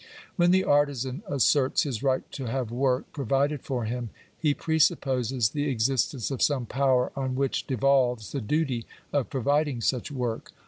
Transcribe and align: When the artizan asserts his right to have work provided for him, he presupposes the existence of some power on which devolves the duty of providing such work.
When 0.35 0.49
the 0.49 0.63
artizan 0.63 1.21
asserts 1.27 1.83
his 1.83 2.01
right 2.01 2.23
to 2.31 2.45
have 2.45 2.71
work 2.71 3.13
provided 3.13 3.61
for 3.61 3.85
him, 3.85 4.09
he 4.35 4.55
presupposes 4.55 5.49
the 5.49 5.69
existence 5.69 6.31
of 6.31 6.41
some 6.41 6.65
power 6.65 7.11
on 7.15 7.35
which 7.35 7.67
devolves 7.67 8.31
the 8.31 8.41
duty 8.41 8.87
of 9.13 9.29
providing 9.29 9.79
such 9.79 10.11
work. 10.11 10.53